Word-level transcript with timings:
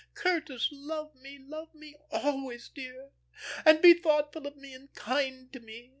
Curtis, 0.15 0.69
love 0.71 1.13
me, 1.13 1.37
love 1.37 1.75
me 1.75 1.93
always, 2.09 2.69
dear. 2.69 3.11
And 3.63 3.83
be 3.83 3.93
thoughtful 3.93 4.47
of 4.47 4.55
me 4.57 4.73
and 4.73 4.91
kind 4.95 5.53
to 5.53 5.59
me. 5.59 5.89